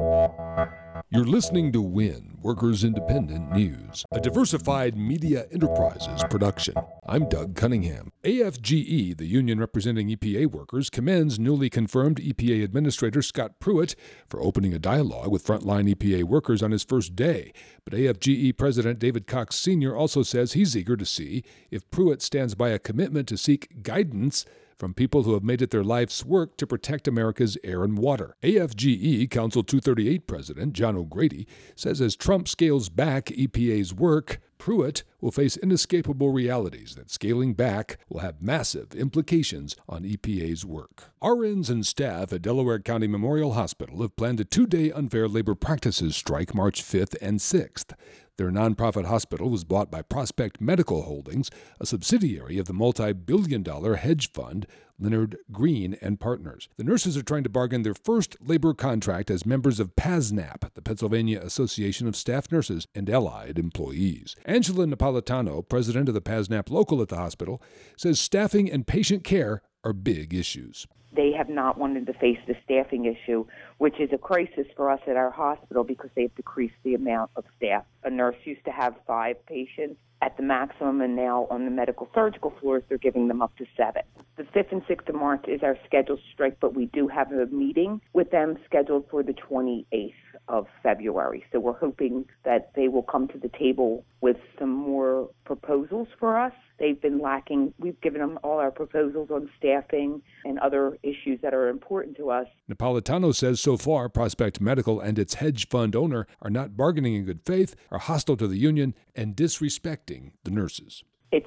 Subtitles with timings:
[0.00, 6.74] You're listening to WIN, Workers Independent News, a diversified media enterprises production.
[7.08, 8.12] I'm Doug Cunningham.
[8.22, 13.96] AFGE, the union representing EPA workers, commends newly confirmed EPA Administrator Scott Pruitt
[14.28, 17.52] for opening a dialogue with frontline EPA workers on his first day.
[17.84, 19.96] But AFGE President David Cox Sr.
[19.96, 21.42] also says he's eager to see
[21.72, 24.44] if Pruitt stands by a commitment to seek guidance
[24.78, 28.36] from people who have made it their life's work to protect America's air and water.
[28.42, 35.30] AFGE Council 238 President John O'Grady says as Trump scales back EPA's work, Pruitt will
[35.30, 41.12] face inescapable realities that scaling back will have massive implications on EPA's work.
[41.22, 45.54] RNs and staff at Delaware County Memorial Hospital have planned a two day unfair labor
[45.54, 47.94] practices strike March 5th and 6th.
[48.38, 53.64] Their nonprofit hospital was bought by Prospect Medical Holdings, a subsidiary of the multi billion
[53.64, 54.64] dollar hedge fund
[54.96, 56.68] Leonard Green and Partners.
[56.76, 60.82] The nurses are trying to bargain their first labor contract as members of PASNAP, the
[60.82, 64.36] Pennsylvania Association of Staff Nurses and Allied Employees.
[64.44, 67.60] Angela Napolitano, president of the PASNAP local at the hospital,
[67.96, 70.86] says staffing and patient care are big issues.
[71.12, 73.46] They have not wanted to face the staffing issue,
[73.78, 77.44] which is a crisis for us at our hospital because they've decreased the amount of
[77.56, 77.84] staff.
[78.04, 82.08] A nurse used to have five patients at the maximum, and now on the medical
[82.14, 84.02] surgical floors, they're giving them up to seven.
[84.36, 87.46] The 5th and 6th of March is our scheduled strike, but we do have a
[87.46, 90.12] meeting with them scheduled for the 28th
[90.48, 91.44] of February.
[91.52, 96.38] So we're hoping that they will come to the table with some more proposals for
[96.38, 96.52] us.
[96.78, 101.54] They've been lacking, we've given them all our proposals on staffing and other issues that
[101.54, 102.46] are important to us.
[102.70, 107.24] Napolitano says so far, Prospect Medical and its hedge fund owner are not bargaining in
[107.24, 111.02] good faith, are hostile to the union, and disrespecting the nurses.
[111.32, 111.46] It's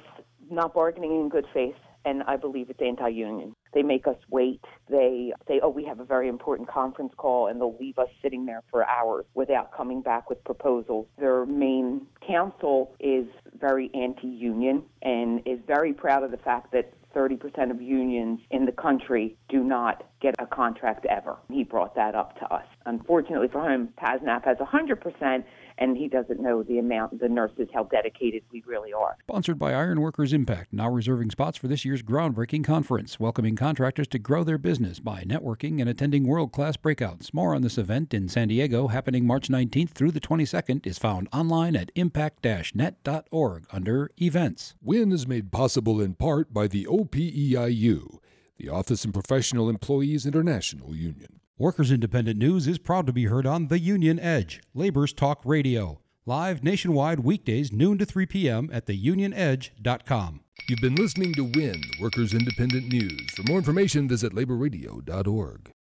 [0.50, 3.54] not bargaining in good faith and I believe it's anti-union.
[3.72, 4.64] They make us wait.
[4.88, 8.46] They say, "Oh, we have a very important conference call," and they'll leave us sitting
[8.46, 11.06] there for hours without coming back with proposals.
[11.18, 13.26] Their main counsel is
[13.58, 18.72] very anti-union and is very proud of the fact that 30% of unions in the
[18.72, 21.36] country do not get a contract ever.
[21.50, 22.64] He brought that up to us.
[22.86, 25.44] Unfortunately for him, PASNAP has 100%,
[25.78, 29.16] and he doesn't know the amount, the nurses, how dedicated we really are.
[29.22, 34.18] Sponsored by Ironworkers Impact, now reserving spots for this year's groundbreaking conference, welcoming contractors to
[34.18, 37.32] grow their business by networking and attending world class breakouts.
[37.34, 41.28] More on this event in San Diego, happening March 19th through the 22nd, is found
[41.32, 42.42] online at impact
[42.74, 44.74] net.org under Events.
[44.82, 48.18] WIN is made possible in part by the OPEIU,
[48.62, 51.40] the Office and Professional Employees International Union.
[51.58, 56.00] Workers Independent News is proud to be heard on The Union Edge, Labor's Talk Radio.
[56.26, 58.70] Live nationwide weekdays, noon to 3 p.m.
[58.72, 60.40] at theunionedge.com.
[60.68, 63.32] You've been listening to WIN, Workers Independent News.
[63.34, 65.72] For more information, visit laborradio.org.